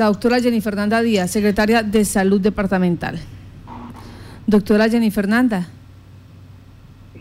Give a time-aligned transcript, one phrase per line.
[0.00, 3.18] la doctora Jenny Fernanda Díaz, secretaria de Salud Departamental.
[4.46, 5.68] Doctora Jenny Fernanda.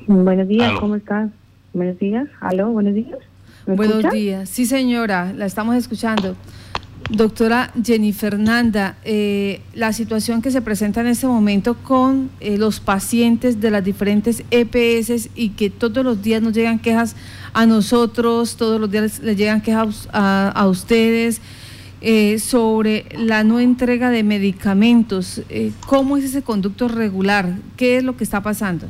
[0.07, 1.29] Buenos días, ¿cómo estás?
[1.73, 2.29] Buenos días.
[2.39, 3.19] Aló, buenos días.
[3.67, 4.47] Buenos días.
[4.47, 6.37] Sí, señora, la estamos escuchando.
[7.09, 12.79] Doctora Jenny Fernanda, eh, la situación que se presenta en este momento con eh, los
[12.79, 17.15] pacientes de las diferentes EPS y que todos los días nos llegan quejas
[17.53, 21.41] a nosotros, todos los días les llegan quejas a, ustedes
[22.01, 25.41] eh, sobre la no entrega de medicamentos.
[25.87, 27.55] ¿Cómo es ese conducto regular?
[27.77, 28.87] ¿Qué es lo que está pasando?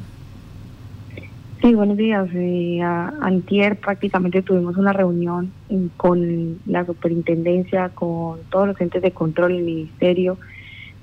[1.61, 2.29] Sí, buenos días.
[2.33, 5.51] Eh, antier prácticamente tuvimos una reunión
[5.97, 10.37] con la superintendencia, con todos los entes de control, el ministerio,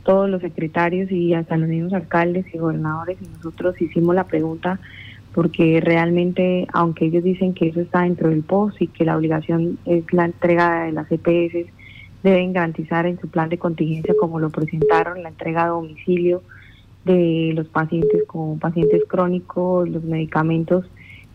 [0.02, 4.80] todos los secretarios y hasta los mismos alcaldes y gobernadores y nosotros hicimos la pregunta
[5.34, 9.78] porque realmente, aunque ellos dicen que eso está dentro del POS y que la obligación
[9.84, 11.70] es la entrega de las EPS,
[12.30, 16.42] deben garantizar en su plan de contingencia como lo presentaron, la entrega a domicilio,
[17.04, 20.84] de los pacientes con pacientes crónicos, los medicamentos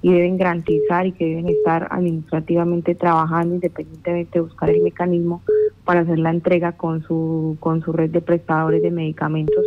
[0.02, 5.42] y deben garantizar y que deben estar administrativamente trabajando independientemente de buscar el mecanismo
[5.86, 9.64] para hacer la entrega con su con su red de prestadores de medicamentos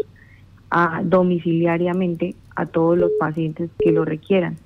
[0.71, 4.59] a, domiciliariamente a todos los pacientes que lo requieran.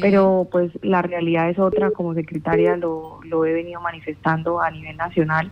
[0.00, 4.96] Pero pues la realidad es otra, como secretaria lo, lo he venido manifestando a nivel
[4.96, 5.50] nacional,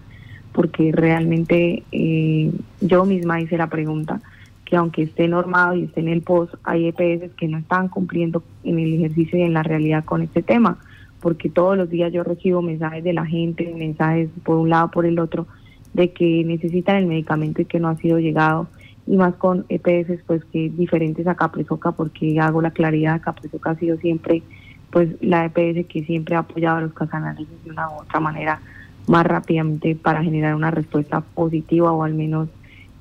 [0.54, 4.20] porque realmente eh, yo misma hice la pregunta
[4.64, 8.42] que aunque esté normado y esté en el POS, hay EPS que no están cumpliendo
[8.62, 10.78] en el ejercicio y en la realidad con este tema,
[11.20, 15.04] porque todos los días yo recibo mensajes de la gente, mensajes por un lado, por
[15.04, 15.46] el otro,
[15.92, 18.68] de que necesitan el medicamento y que no ha sido llegado,
[19.06, 23.76] y más con EPS pues que diferentes a Capresoca, porque hago la claridad, Capresoca ha
[23.76, 24.42] sido siempre
[24.90, 28.60] pues la EPS que siempre ha apoyado a los casanales de una u otra manera
[29.06, 32.48] más rápidamente para generar una respuesta positiva o al menos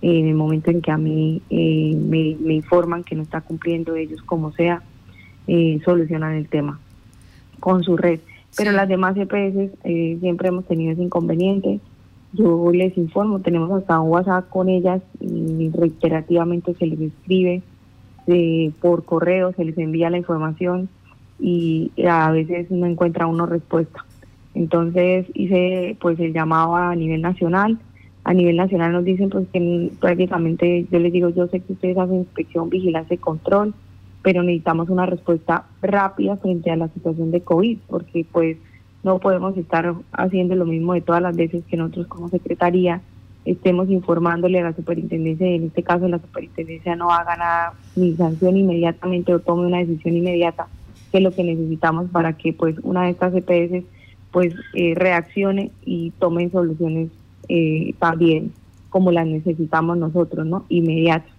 [0.03, 4.21] en el momento en que a mí eh, me, informan que no está cumpliendo ellos
[4.21, 4.83] como sea,
[5.47, 6.79] eh, solucionan el tema
[7.61, 8.19] con su red.
[8.57, 11.79] Pero las demás EPS eh, siempre hemos tenido ese inconveniente.
[12.33, 17.61] Yo les informo, tenemos hasta un WhatsApp con ellas y reiterativamente se les escribe
[18.81, 20.89] por correo, se les envía la información
[21.39, 24.05] y a veces no encuentra uno respuesta.
[24.55, 27.79] Entonces hice pues el llamado a nivel nacional.
[28.23, 31.97] A nivel nacional nos dicen pues que prácticamente yo les digo yo sé que ustedes
[31.97, 33.73] hacen inspección, vigilancia y control,
[34.21, 38.57] pero necesitamos una respuesta rápida frente a la situación de COVID, porque pues
[39.03, 43.01] no podemos estar haciendo lo mismo de todas las veces que nosotros como secretaría
[43.43, 48.13] estemos informándole a la superintendencia y en este caso la superintendencia no haga nada ni
[48.15, 50.67] sanción inmediatamente o tome una decisión inmediata
[51.11, 53.83] que es lo que necesitamos para que pues una de estas EPS
[54.33, 57.09] pues eh, reaccione y tomen soluciones
[57.47, 58.51] eh, también
[58.89, 60.65] como las necesitamos nosotros, ¿no?
[60.69, 61.29] Inmediato.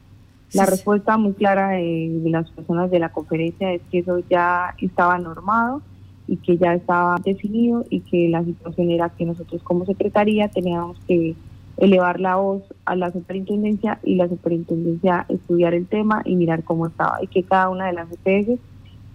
[0.54, 5.18] La respuesta muy clara de, las personas de la conferencia es que eso ya estaba
[5.18, 5.82] normado
[6.28, 10.96] y que ya estaba definido y que la situación era que nosotros como secretaría teníamos
[11.08, 11.34] que
[11.76, 16.86] elevar la voz a la superintendencia y la superintendencia estudiar el tema y mirar cómo
[16.86, 18.60] estaba y que cada una de las EPS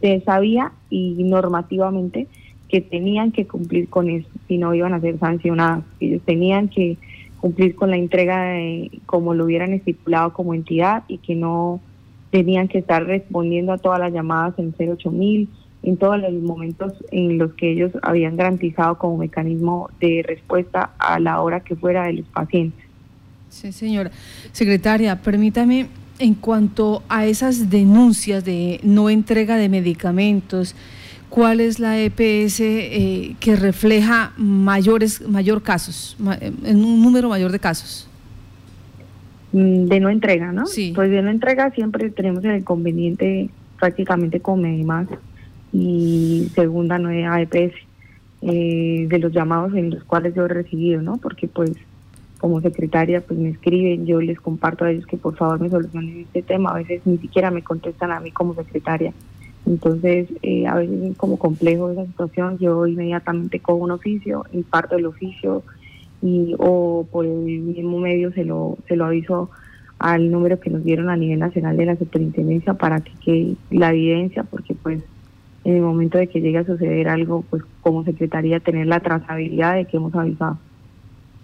[0.02, 2.28] se sabía y normativamente
[2.70, 5.84] que tenían que cumplir con eso, si no iban a ser sancionadas.
[6.00, 6.98] Ellos tenían que
[7.40, 11.82] cumplir con la entrega de, como lo hubieran estipulado como entidad y que no
[12.32, 15.50] tenían que estar respondiendo a todas las llamadas en 08000,
[15.82, 21.20] en todos los momentos en los que ellos habían garantizado como mecanismo de respuesta a
[21.20, 22.86] la hora que fuera de los pacientes.
[23.50, 24.12] Sí, señora.
[24.52, 25.88] Secretaria, permítame,
[26.20, 30.76] en cuanto a esas denuncias de no entrega de medicamentos,
[31.30, 36.18] cuál es la EPS eh, que refleja mayores mayor casos,
[36.64, 38.08] en un número mayor de casos.
[39.52, 40.66] Mm, de no entrega, ¿no?
[40.66, 40.92] Sí.
[40.96, 45.08] Pues de no entrega siempre tenemos el inconveniente prácticamente con Medimas
[45.72, 47.76] y segunda no AEPS,
[48.42, 51.18] eh, de los llamados en los cuales yo he recibido, ¿no?
[51.18, 51.72] Porque pues
[52.40, 56.22] como secretaria pues me escriben, yo les comparto a ellos que por favor me solucionen
[56.22, 59.14] este tema, a veces ni siquiera me contestan a mí como secretaria
[59.70, 62.58] entonces, eh, a veces es como complejo esa situación.
[62.58, 65.62] Yo inmediatamente con un oficio, imparto el oficio
[66.24, 69.52] y o por el mismo medio se lo, se lo aviso
[70.00, 73.92] al número que nos dieron a nivel nacional de la superintendencia para que quede la
[73.92, 75.04] evidencia, porque pues
[75.64, 79.76] en el momento de que llegue a suceder algo, pues como secretaría tener la trazabilidad
[79.76, 80.58] de que hemos avisado.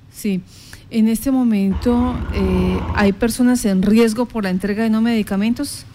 [0.09, 0.41] Sí,
[0.89, 5.85] en este momento eh, hay personas en riesgo por la entrega de no medicamentos.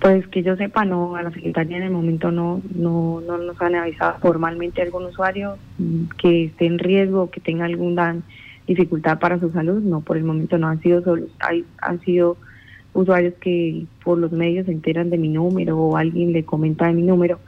[0.00, 3.60] Pues que yo sepa, no, a la Secretaría en el momento no, no, no nos
[3.60, 8.22] han avisado formalmente algún usuario mm, que esté en riesgo, que tenga algún daño,
[8.66, 11.02] dificultad para su salud, no, por el momento no han sido
[11.40, 12.38] hay, han sido
[12.94, 16.94] usuarios que por los medios se enteran de mi número o alguien le comenta de
[16.94, 17.38] mi número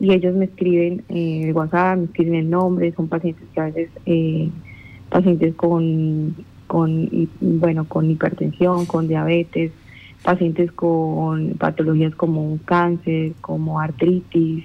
[0.00, 3.90] y ellos me escriben eh, WhatsApp, me escriben el nombre, son pacientes que a veces,
[4.06, 4.50] eh,
[5.08, 6.34] pacientes con,
[6.66, 7.08] con,
[7.40, 9.70] bueno, con hipertensión, con diabetes,
[10.22, 14.64] pacientes con patologías como un cáncer, como artritis,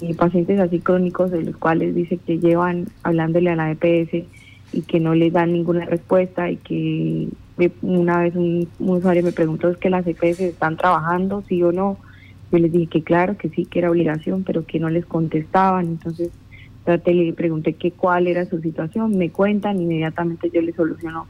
[0.00, 4.26] y pacientes así crónicos de los cuales dice que llevan hablándole a la EPS
[4.72, 7.28] y que no les dan ninguna respuesta y que
[7.80, 11.96] una vez un, usuario me preguntó es que las EPS están trabajando, sí o no.
[12.52, 15.86] Yo les dije que claro, que sí, que era obligación, pero que no les contestaban.
[15.86, 16.30] Entonces
[16.84, 21.26] traté, le pregunté que cuál era su situación, me cuentan, inmediatamente yo les soluciono.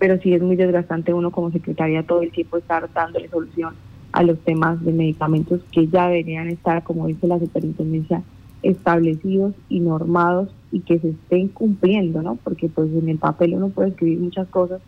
[0.00, 3.74] Pero sí es muy desgastante uno como secretaria todo el tiempo estar dándole solución
[4.10, 8.22] a los temas de medicamentos que ya deberían estar, como dice la superintendencia,
[8.62, 12.36] establecidos y normados y que se estén cumpliendo, ¿no?
[12.42, 14.80] Porque pues en el papel uno puede escribir muchas cosas,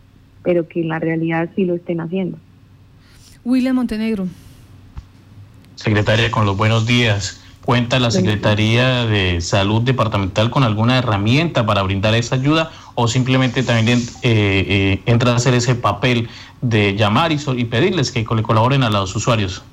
[0.43, 2.37] pero que en la realidad sí lo estén haciendo.
[3.45, 4.27] William Montenegro.
[5.75, 7.42] Secretaria, con los buenos días.
[7.65, 13.63] ¿Cuenta la Secretaría de Salud Departamental con alguna herramienta para brindar esa ayuda o simplemente
[13.63, 16.27] también eh, eh, entra a hacer ese papel
[16.61, 19.63] de llamar y, y pedirles que le colaboren a los usuarios?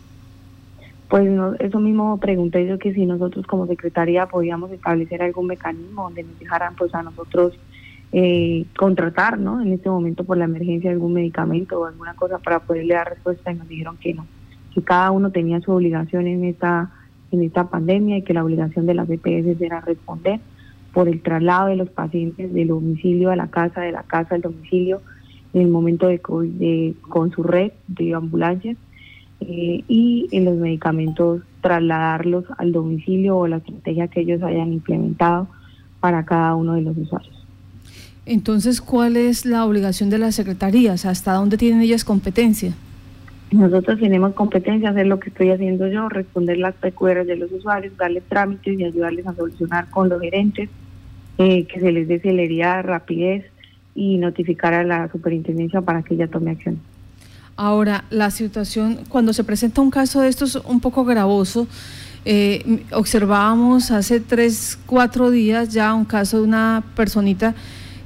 [1.08, 1.28] Pues
[1.58, 6.38] eso mismo pregunté yo que si nosotros como secretaría podíamos establecer algún mecanismo donde nos
[6.38, 7.54] dejaran pues a nosotros
[8.12, 9.60] eh, contratar, ¿no?
[9.60, 13.50] En este momento por la emergencia algún medicamento o alguna cosa para poderle dar respuesta
[13.50, 14.24] y nos dijeron que no,
[14.72, 16.90] que cada uno tenía su obligación en esta
[17.32, 20.40] en esta pandemia y que la obligación de las EPS era responder
[20.92, 24.40] por el traslado de los pacientes del domicilio a la casa, de la casa al
[24.40, 25.00] domicilio
[25.52, 28.76] en el momento de con su red de ambulancias
[29.40, 35.48] eh, y en los medicamentos trasladarlos al domicilio o la estrategia que ellos hayan implementado
[36.00, 37.36] para cada uno de los usuarios.
[38.26, 41.04] Entonces, ¿cuál es la obligación de las secretarías?
[41.04, 42.74] ¿Hasta dónde tienen ellas competencia?
[43.50, 47.96] Nosotros tenemos competencia, hacer lo que estoy haciendo yo, responder las PQR de los usuarios,
[47.96, 50.68] darles trámites y ayudarles a solucionar con los gerentes,
[51.38, 53.44] eh, que se les dé celeridad, rapidez
[53.94, 56.78] y notificar a la superintendencia para que ella tome acción.
[57.56, 61.66] Ahora, la situación, cuando se presenta un caso de estos un poco gravoso,
[62.24, 67.54] eh, observábamos hace tres, cuatro días ya un caso de una personita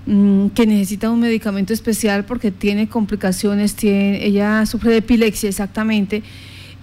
[0.07, 6.23] que necesita un medicamento especial porque tiene complicaciones, tiene, ella sufre de epilepsia exactamente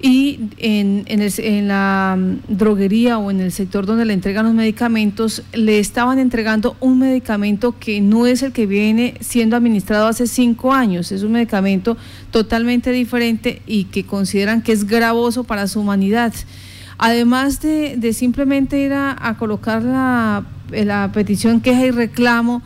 [0.02, 5.44] y en, en, la mm, droguería o en el sector donde le entregan los medicamentos,
[5.54, 10.74] le estaban entregando un medicamento que no es el que viene siendo administrado hace cinco
[10.74, 11.98] años, es un medicamento
[12.32, 16.34] totalmente diferente y que consideran que es gravoso para su humanidad.
[16.98, 22.62] Además de, de simplemente ir a, colocar la, la petición, queja y reclamo,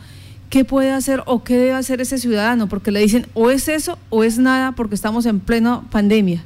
[0.50, 2.68] ¿qué puede hacer o qué debe hacer ese ciudadano?
[2.68, 6.42] Porque le dicen o es eso o es nada porque estamos en plena pandemia.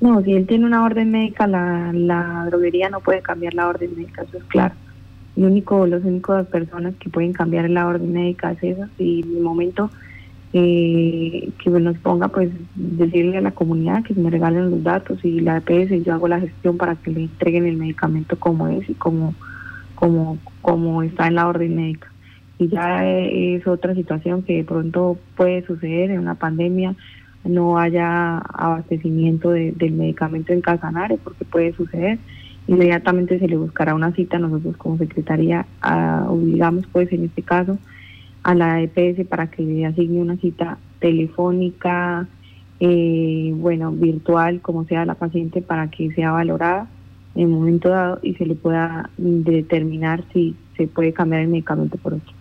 [0.00, 4.22] No, si él tiene una orden médica, la, droguería no puede cambiar la orden médica,
[4.22, 4.74] eso es claro.
[5.36, 9.36] El único, los únicos personas que pueden cambiar la orden médica es esas y en
[9.38, 9.90] el momento
[10.52, 15.40] eh, que nos ponga, pues decirle a la comunidad que me regalen los datos y
[15.40, 18.94] la EPS, yo hago la gestión para que le entreguen el medicamento como es y
[18.94, 19.34] como,
[19.96, 22.13] como, como está en la orden médica.
[22.68, 26.94] Ya es otra situación que de pronto puede suceder en una pandemia
[27.44, 32.18] no haya abastecimiento del medicamento en Casanare, porque puede suceder.
[32.66, 35.66] Inmediatamente se le buscará una cita, nosotros como secretaría
[36.28, 37.78] obligamos pues en este caso
[38.42, 42.26] a la EPS para que le asigne una cita telefónica,
[42.80, 46.88] eh, bueno, virtual, como sea la paciente, para que sea valorada
[47.34, 51.96] en el momento dado y se le pueda determinar si se puede cambiar el medicamento
[51.98, 52.33] por otro.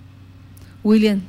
[0.83, 1.21] William.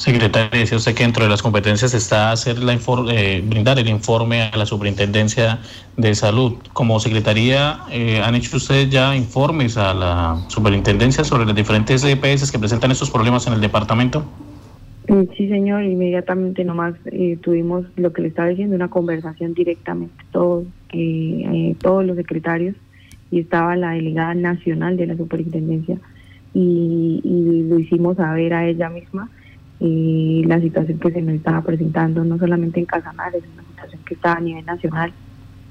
[0.00, 4.44] Secretaria, decía usted que dentro de las competencias está hacer la eh, brindar el informe
[4.44, 5.58] a la Superintendencia
[5.98, 6.54] de Salud.
[6.72, 12.50] Como Secretaría, eh, ¿han hecho ustedes ya informes a la Superintendencia sobre las diferentes EPS
[12.50, 14.24] que presentan estos problemas en el departamento?
[15.08, 15.84] Mm, sí, señor.
[15.84, 20.64] Inmediatamente nomás eh, tuvimos lo que le estaba diciendo, una conversación directamente, todos,
[21.82, 22.74] todos los secretarios,
[23.30, 25.98] y estaba la delegada nacional de la Superintendencia,
[26.54, 29.30] y, y lo hicimos saber a ella misma
[29.80, 34.02] y la situación que se nos estaba presentando no solamente en Casanares, es una situación
[34.04, 35.12] que está a nivel nacional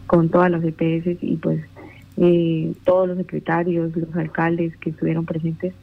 [0.07, 1.61] con todas las EPS y pues
[2.17, 5.73] eh, todos los secretarios, los alcaldes que estuvieron presentes,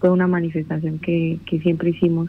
[0.00, 2.28] fue una manifestación que, que siempre hicimos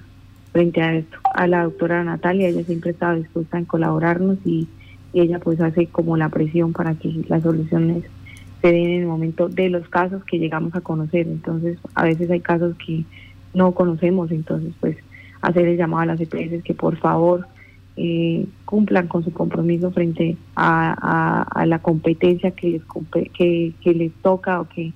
[0.52, 1.18] frente a esto.
[1.34, 4.68] A la doctora Natalia, ella siempre estaba dispuesta en colaborarnos y,
[5.12, 8.04] y ella pues hace como la presión para que las soluciones
[8.62, 11.28] se den en el momento de los casos que llegamos a conocer.
[11.28, 13.04] Entonces, a veces hay casos que
[13.54, 14.98] no conocemos, entonces pues
[15.42, 17.48] hacer el llamado a las EPS que por favor
[17.96, 24.70] eh, cumplan con su compromiso frente a, la competencia que les, que les toca o
[24.70, 24.94] que,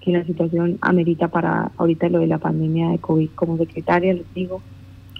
[0.00, 3.30] que la situación amerita para ahorita lo de la pandemia de COVID.
[3.34, 4.62] Como secretaria les digo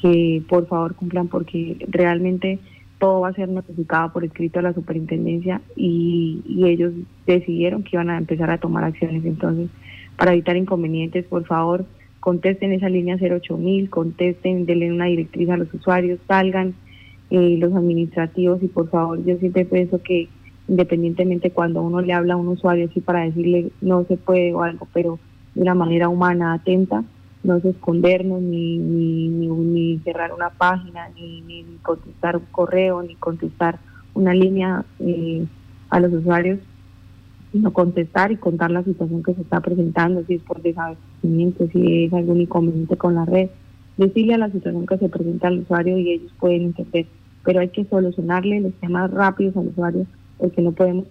[0.01, 2.59] que por favor cumplan porque realmente
[2.99, 6.93] todo va a ser notificado por escrito a la superintendencia y, y ellos
[7.27, 9.25] decidieron que iban a empezar a tomar acciones.
[9.25, 9.71] Entonces,
[10.17, 11.87] para evitar inconvenientes, por favor,
[12.21, 16.75] contesten esa línea 08000, contesten, denle una directriz a los usuarios, salgan,
[17.31, 20.29] eh, los administrativos y por favor yo siempre pienso que
[20.67, 24.63] independientemente cuando uno le habla a un usuario así para decirle no se puede o
[24.63, 25.19] algo, pero
[25.55, 27.05] de una manera humana, atenta,
[27.45, 33.15] no es escondernos ni, ni, ni, cerrar una página, ni, ni, contestar un correo, ni
[33.15, 33.79] contestar
[34.15, 35.47] una línea eh,
[35.91, 36.59] a los usuarios,
[37.53, 42.05] sino contestar y contar la situación que se está presentando, si es por desabastecimiento, si
[42.05, 43.49] es algún inconveniente con la red,
[43.97, 47.07] decirle a la situación que se presenta al usuario y ellos pueden entender
[47.49, 51.07] pero hay que solucionarle los temas rápidos al usuario porque no podemos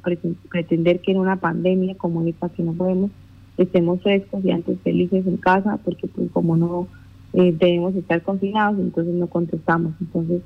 [0.50, 3.10] pretender que en una pandemia como esta que no podemos
[3.57, 6.87] estemos frescos y antes felices en casa porque pues como no
[7.33, 9.93] eh, debemos estar confinados entonces no contestamos.
[9.99, 10.41] Entonces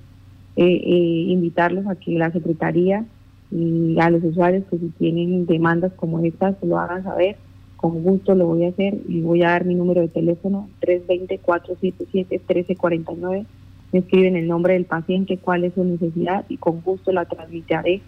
[0.56, 3.06] eh, eh, invitarlos a que la secretaría
[3.52, 7.38] y a los usuarios que si tienen demandas como estas lo hagan saber.
[7.78, 11.40] Con gusto lo voy a hacer y voy a dar mi número de teléfono 320
[11.40, 13.46] 477 1349
[13.92, 18.02] me escriben el nombre del paciente, cuál es su necesidad y con gusto la transmitiré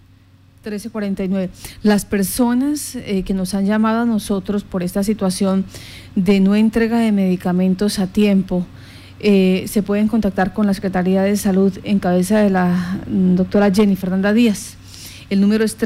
[0.64, 1.50] 1349.
[1.82, 5.64] Las personas eh, que nos han llamado a nosotros por esta situación
[6.16, 8.66] de no entrega de medicamentos a tiempo,
[9.20, 13.72] eh, se pueden contactar con la Secretaría de Salud en cabeza de la mm, doctora
[13.72, 14.76] Jenny Fernanda Díaz.
[15.30, 15.76] El número es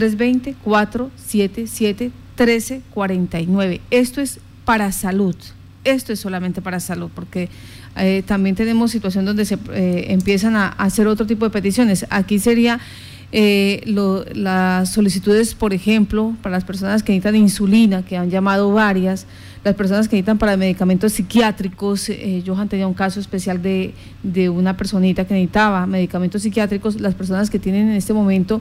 [2.40, 3.80] 320-477-1349.
[3.90, 5.36] Esto es para salud.
[5.84, 7.48] Esto es solamente para salud, porque
[7.96, 12.06] eh, también tenemos situación donde se eh, empiezan a, hacer otro tipo de peticiones.
[12.10, 12.80] Aquí sería
[13.32, 19.26] las solicitudes, por ejemplo, para las personas que necesitan insulina, que han llamado varias,
[19.62, 22.08] las personas que necesitan para medicamentos psiquiátricos.
[22.08, 27.14] Eh, Johan tenía un caso especial de, de una personita que necesitaba medicamentos psiquiátricos, las
[27.14, 28.60] personas que tienen en este momento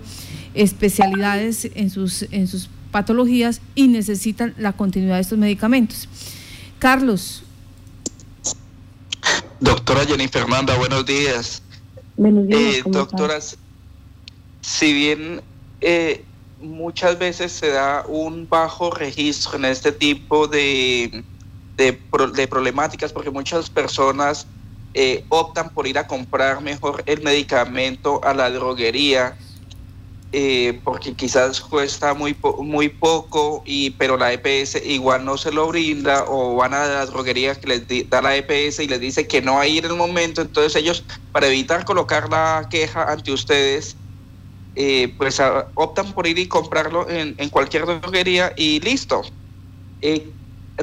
[0.53, 6.08] especialidades en sus, en sus patologías y necesitan la continuidad de estos medicamentos.
[6.79, 7.43] Carlos.
[9.60, 11.62] Doctora Jenny Fernanda, buenos días.
[12.15, 12.77] Buenos días.
[12.77, 13.58] Eh, doctoras,
[14.62, 15.41] si bien
[15.81, 16.24] eh,
[16.62, 21.24] muchas veces se da un bajo registro en este tipo de,
[21.77, 24.48] de, problemáticas porque muchas personas
[24.93, 29.38] eh, optan por ir a comprar mejor el medicamento a la droguería
[30.31, 35.67] eh, porque quizás cuesta muy, muy poco, y, pero la EPS igual no se lo
[35.67, 39.41] brinda o van a la droguería que les da la EPS y les dice que
[39.41, 43.98] no hay en el momento, entonces ellos para evitar colocar la queja ante ustedes
[44.75, 45.41] eh, pues
[45.74, 49.24] optan por ir y comprarlo en, cualquier droguería y listo.
[50.00, 50.31] Eh,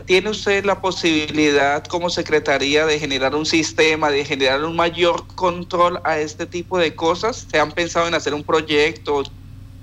[0.05, 6.01] ¿Tiene usted la posibilidad como secretaría de generar un sistema, de generar un mayor control
[6.05, 7.47] a este tipo de cosas?
[7.51, 9.23] ¿Se han pensado en hacer un proyecto,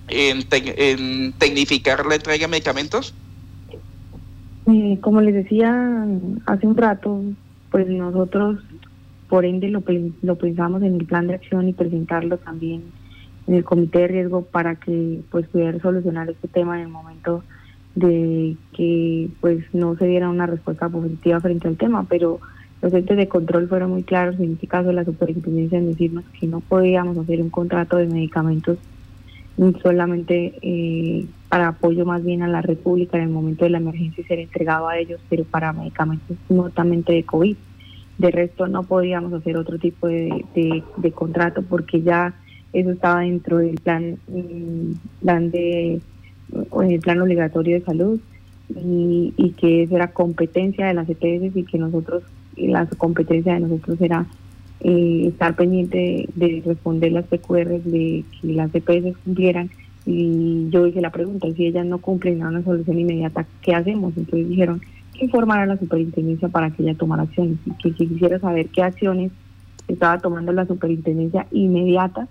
[0.08, 0.44] en,
[1.34, 3.16] tecnificar la entrega de medicamentos?
[4.68, 6.06] Eh, como les decía
[6.46, 7.22] hace un rato,
[7.72, 8.60] pues nosotros
[9.30, 9.84] por ende lo,
[10.22, 12.84] lo pensamos en el plan de acción y presentarlo también
[13.48, 17.44] en el comité de riesgo para que pues pudiera solucionar este tema en el momento
[17.96, 22.40] de que pues no se diera una respuesta positiva frente al tema, pero
[22.82, 26.48] los entes de control fueron muy claros, en este caso la superintendencia en decirnos que
[26.48, 28.78] no podíamos hacer un contrato de medicamentos
[29.82, 34.22] solamente eh, para apoyo más bien a la República en el momento de la emergencia
[34.22, 37.56] y ser entregado a ellos, pero para medicamentos notamente de COVID.
[38.18, 40.44] De resto no podíamos hacer otro tipo de,
[40.98, 42.34] de contrato porque ya
[42.74, 46.02] eso estaba dentro del plan, mm, plan de
[46.52, 48.20] el plan obligatorio de salud
[48.70, 52.24] y, que eso era competencia de las EPS y que nosotros,
[52.58, 54.26] la competencia de nosotros era
[54.80, 59.70] eh, estar pendiente de, responder las PQR, de que las EPS cumplieran.
[60.06, 64.14] Y yo hice la pregunta, si ellas no cumplen una solución inmediata, ¿qué hacemos?
[64.18, 64.82] Entonces dijeron
[65.14, 68.68] que informar a la superintendencia para que ella tomara acciones y que si quisiera saber
[68.68, 69.32] qué acciones
[69.88, 72.28] estaba tomando la superintendencia inmediata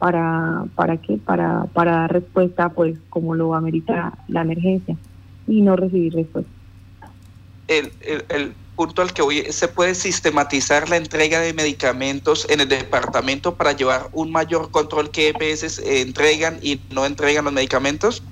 [0.00, 4.96] para para qué para para dar respuesta pues como lo amerita la emergencia
[5.46, 6.50] y no recibir respuesta
[7.68, 7.92] el,
[8.30, 13.54] el, punto al que hoy se puede sistematizar la entrega de medicamentos en el departamento
[13.54, 18.22] para llevar un mayor control que EPS entregan y no entregan los medicamentos?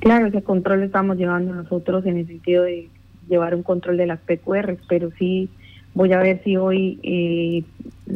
[0.00, 2.88] Claro, ese control lo estamos llevando nosotros en el sentido de
[3.28, 5.48] llevar un control de las PQR, pero sí
[5.94, 7.64] voy a ver si hoy eh,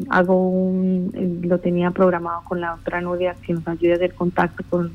[0.09, 4.15] hago un, eh, lo tenía programado con la otra novia que nos ayude a hacer
[4.15, 4.93] contacto con,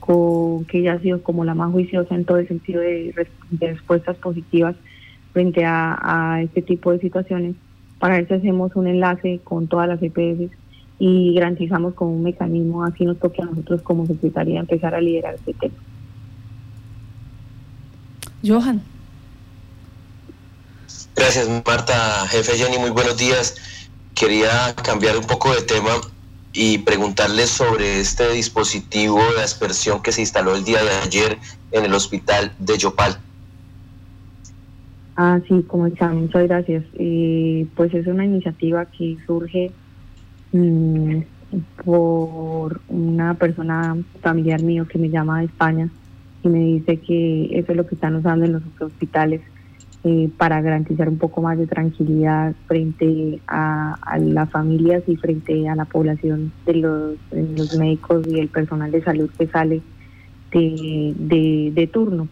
[0.00, 3.14] con que ella ha sido como la más juiciosa en todo el sentido de,
[3.60, 4.76] respuestas positivas
[5.32, 7.56] frente a, este tipo de situaciones.
[7.98, 10.50] Para eso hacemos un enlace con todas las EPS
[10.98, 15.34] y garantizamos con un mecanismo, así nos toque a nosotros como Secretaría empezar a liderar
[15.34, 15.74] este tema.
[18.44, 18.80] Johan.
[21.18, 22.28] Gracias, Marta.
[22.28, 23.56] Jefe Jenny, muy buenos días.
[24.14, 25.90] Quería cambiar un poco de tema
[26.52, 31.36] y preguntarle sobre este dispositivo de aspersión que se instaló el día de ayer
[31.72, 33.18] en el hospital de Yopal.
[35.16, 36.84] Ah, sí, como está, muchas gracias.
[36.94, 39.72] Eh, pues es una iniciativa que surge
[40.52, 41.18] mm,
[41.84, 45.88] por una persona familiar mío que me llama de España
[46.44, 49.40] y me dice que eso es lo que están usando en los hospitales
[50.04, 55.74] eh, para garantizar un poco más de tranquilidad frente a, las familias y frente a
[55.74, 59.82] la población de los, médicos y el personal de salud que sale
[60.52, 62.28] de, de, turno.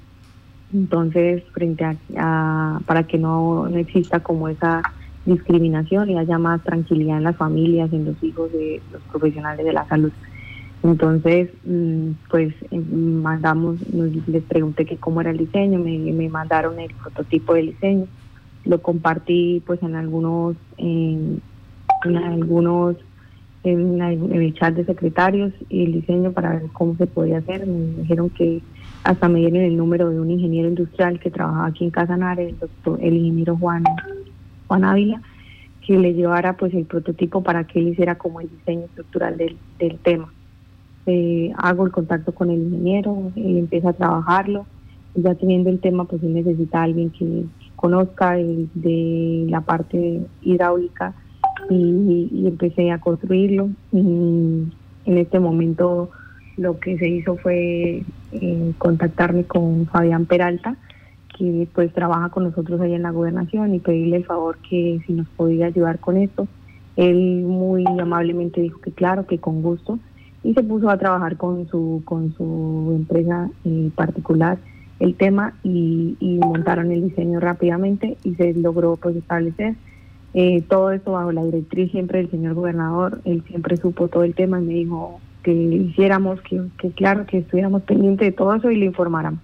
[0.72, 1.84] Entonces, frente
[2.16, 4.82] a, para que no, no exista como esa
[5.24, 9.72] discriminación y haya más tranquilidad en las familias, en los hijos de los profesionales de
[9.72, 10.12] la salud.
[10.86, 16.78] Entonces, mm, pues eh, mandamos, les pregunté que cómo era el diseño, me, me mandaron
[16.78, 18.06] el prototipo del diseño,
[18.64, 21.40] lo compartí pues en algunos, en,
[22.04, 22.96] algunos,
[23.64, 27.66] en, el chat de secretarios y el diseño para ver cómo se podía hacer.
[27.66, 28.62] Me dijeron que
[29.02, 32.58] hasta me dieron el número de un ingeniero industrial que trabajaba aquí en Casanare, el
[32.58, 33.82] doctor, el ingeniero Juan,
[34.68, 35.20] Juan Ávila,
[35.84, 39.56] que le llevara pues el prototipo para que él hiciera como el diseño estructural del,
[39.78, 40.32] del tema
[41.06, 44.66] eh, hago el contacto con el ingeniero, él empieza a trabajarlo,
[45.14, 47.44] ya teniendo el tema, pues él necesita a alguien que
[47.76, 51.14] conozca de la parte hidráulica
[51.70, 53.70] y, empecé a construirlo.
[53.92, 54.72] en
[55.06, 56.10] este momento
[56.56, 60.76] lo que se hizo fue eh, contactarme con Fabián Peralta,
[61.36, 65.12] que pues trabaja con nosotros ahí en la gobernación y pedirle el favor que si
[65.12, 66.48] nos podía ayudar con esto.
[66.96, 69.98] Él muy amablemente dijo que claro, que con gusto
[70.46, 74.58] y se puso a trabajar con su, con su empresa eh, particular
[75.00, 79.74] el tema y, montaron el diseño rápidamente y se logró pues establecer
[80.34, 84.34] eh, todo esto bajo la directriz siempre del señor gobernador, él siempre supo todo el
[84.34, 88.70] tema y me dijo que hiciéramos, que, que claro, que estuviéramos pendientes de todo eso
[88.70, 89.40] y le informaran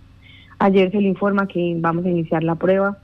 [0.61, 2.99] Ayer se le informa que vamos a iniciar la prueba,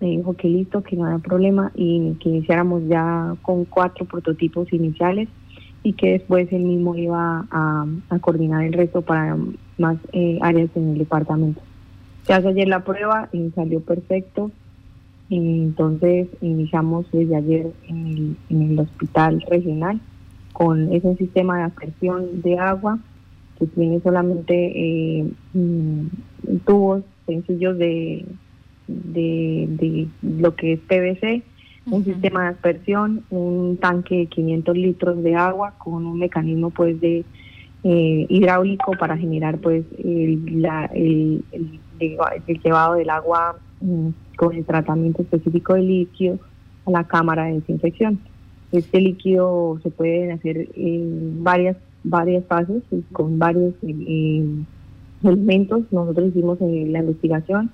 [0.00, 4.72] me dijo que listo, que no había problema y que iniciáramos ya con cuatro prototipos
[4.72, 5.28] iniciales
[5.84, 7.86] y que después él mismo iba a,
[8.20, 9.36] coordinar el resto para
[9.78, 11.60] más eh, áreas en el departamento.
[12.26, 14.50] Se hace ayer la prueba y salió perfecto.
[15.28, 20.00] entonces iniciamos desde ayer en el, hospital regional
[20.54, 22.98] con ese sistema de aspersión de agua
[23.58, 26.06] que tiene solamente eh, mm,
[26.64, 28.24] tubos sencillos de,
[28.86, 31.42] de lo que es PVC
[31.86, 37.00] un sistema de aspersión, un tanque de 500 litros de agua con un mecanismo pues
[37.00, 37.24] de
[37.82, 41.44] eh, hidráulico para generar pues el, la, el,
[42.62, 46.38] llevado del agua mm, con el tratamiento específico del líquido
[46.86, 48.18] a la cámara de desinfección.
[48.72, 54.44] Este líquido se puede hacer en varias varias fases con varios eh,
[55.22, 55.84] elementos.
[55.90, 57.70] Nosotros hicimos en la investigación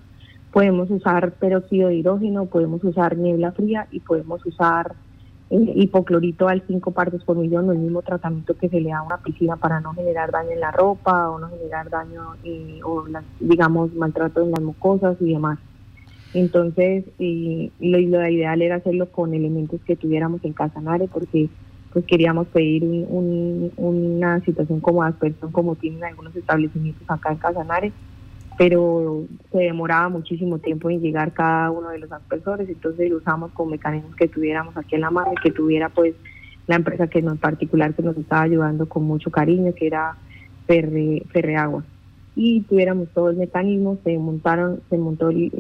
[0.52, 4.94] Podemos usar peróxido de hidrógeno, podemos usar niebla fría y podemos usar
[5.50, 9.02] eh, hipoclorito al 5 partes por millón, el mismo tratamiento que se le da a
[9.02, 13.04] una piscina para no generar daño en la ropa o no generar daño eh, o
[13.40, 15.58] digamos maltrato en las mucosas y demás.
[16.34, 21.48] Entonces, eh, lo, ideal era hacerlo con elementos que tuviéramos en Casanare porque
[21.92, 27.92] pues queríamos pedir una situación como aspersión como tienen algunos establecimientos acá en Casanare
[28.60, 33.52] pero se demoraba muchísimo tiempo en llegar cada uno de los aspersores, entonces lo usamos
[33.52, 36.14] con mecanismos que tuviéramos aquí en la mano y que tuviera pues
[36.66, 40.14] la empresa que en particular que nos estaba ayudando con mucho cariño, que era
[40.66, 41.84] Ferre, Ferreagua.
[42.36, 45.50] Y tuviéramos todos los mecanismos, se montaron, se montó el,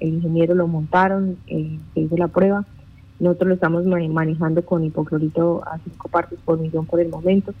[0.00, 2.64] ingeniero lo montaron, eh, se hizo la prueba.
[3.20, 7.52] Nosotros lo estamos manejando con hipoclorito a cinco partes por millón por el momento.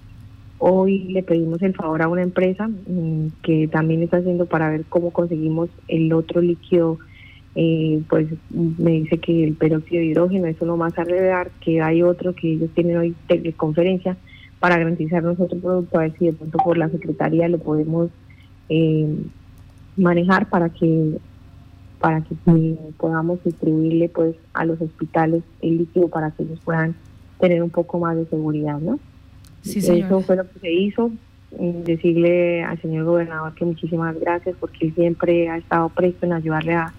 [0.58, 4.84] Hoy le pedimos el favor a una empresa mm, que también está haciendo para ver
[4.88, 6.98] cómo conseguimos el otro líquido
[7.60, 11.82] eh, pues me dice que el peróxido de hidrógeno es uno más a agregar, que
[11.82, 14.16] hay otro que ellos tienen hoy teleconferencia
[14.60, 18.10] para garantizarnos otro producto, a ver si de pronto por la Secretaría lo podemos
[18.68, 19.12] eh,
[19.96, 21.18] manejar para que
[21.98, 22.36] para que
[22.96, 26.94] podamos distribuirle pues a los hospitales el líquido para que ellos puedan
[27.40, 29.00] tener un poco más de seguridad, ¿no?
[29.68, 31.10] Sí, Eso fue lo que se hizo.
[31.50, 36.74] Decirle al señor gobernador que muchísimas gracias porque él siempre ha estado presto en ayudarle
[36.74, 36.92] a,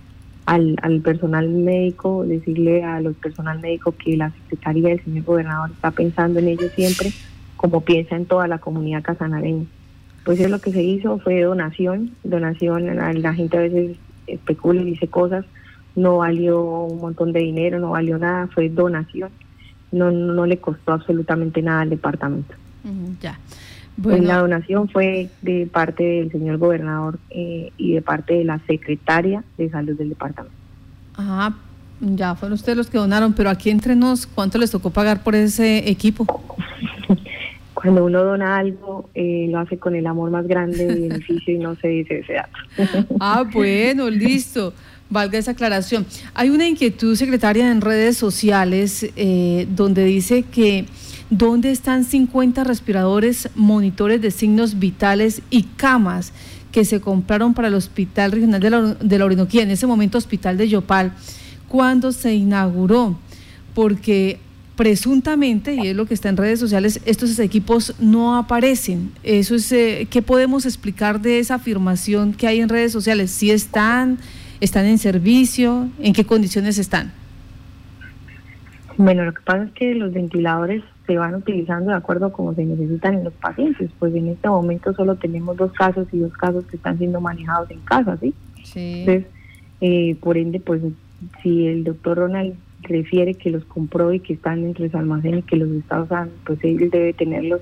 [0.46, 5.70] al, al personal médico, decirle a los personal médico que la Secretaría del señor gobernador
[5.72, 7.12] está pensando en ellos siempre
[7.58, 9.66] como piensa en toda la comunidad casanareña.
[10.24, 14.86] Pues es lo que se hizo, fue donación, donación, la gente a veces especula y
[14.86, 15.46] dice cosas,
[15.96, 19.30] no valió un montón de dinero, no valió nada, fue donación,
[19.92, 22.54] no, no le costó absolutamente nada al departamento.
[23.22, 23.40] ya.
[24.02, 24.28] Pues bueno.
[24.28, 29.44] La donación fue de parte del señor gobernador eh, y de parte de la secretaria
[29.58, 30.56] de salud del departamento.
[31.16, 31.54] Ah,
[32.00, 35.36] ya fueron ustedes los que donaron, pero aquí entre nos, ¿cuánto les tocó pagar por
[35.36, 36.26] ese equipo?
[37.74, 41.58] cuando uno dona algo, eh, lo hace con el amor más grande y beneficio y
[41.58, 43.08] no se dice ese dato.
[43.20, 44.74] ah, bueno, listo.
[45.10, 46.06] Valga esa aclaración.
[46.34, 50.86] Hay una inquietud, secretaria, en redes sociales eh, donde dice que
[51.30, 56.32] ¿dónde están 50 respiradores, monitores de signos vitales y camas
[56.72, 60.18] que se compraron para el Hospital Regional de la, de la Orinoquía, en ese momento
[60.18, 61.14] Hospital de Yopal,
[61.68, 63.18] cuando se inauguró?
[63.74, 64.40] Porque
[64.80, 69.12] presuntamente, y es lo que está en redes sociales, estos equipos no aparecen.
[69.24, 73.30] Eso es, eh, ¿Qué podemos explicar de esa afirmación que hay en redes sociales?
[73.30, 74.20] ¿Si están,
[74.62, 75.90] están en servicio?
[76.00, 77.12] ¿En qué condiciones están?
[78.98, 82.54] Bueno, lo que pasa es que los ventiladores se van utilizando de acuerdo a cómo
[82.54, 83.90] se necesitan en los pacientes.
[83.98, 87.72] Pues en este momento solo tenemos dos casos y dos casos que están siendo manejados
[87.72, 88.34] en casa, ¿sí?
[88.64, 89.00] Sí.
[89.00, 89.26] Entonces,
[89.82, 90.82] eh, por ende, pues
[91.42, 95.40] si el doctor Ronald refiere que los compró y que están dentro de su almacén
[95.40, 97.62] y que los está usando, pues él debe tenerlos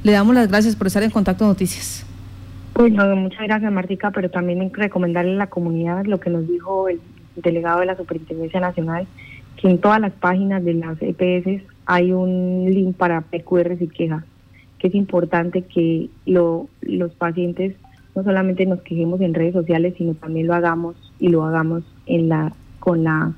[0.06, 2.06] Le damos las gracias por estar en Contacto Noticias.
[2.74, 7.00] Pues muchas gracias Martica, pero también recomendarle a la comunidad lo que nos dijo el
[7.38, 9.08] delegado de la Superintendencia Nacional,
[9.60, 14.24] que en todas las páginas de las EPS hay un link para PQR y quejas,
[14.78, 17.76] que es importante que lo, los pacientes
[18.14, 22.30] no solamente nos quejemos en redes sociales, sino también lo hagamos y lo hagamos en
[22.30, 23.34] la con la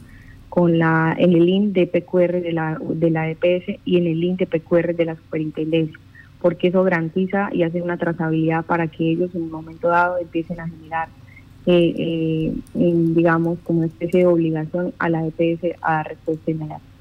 [0.50, 4.20] con la en el link de PQR de la de la EPS y en el
[4.20, 5.98] link de PQR de la superintendencia,
[6.42, 10.60] porque eso garantiza y hace una trazabilidad para que ellos en un momento dado empiecen
[10.60, 11.10] a generar
[11.66, 16.97] eh, eh, digamos como una especie de obligación a la EPS a dar respuesta inmediata.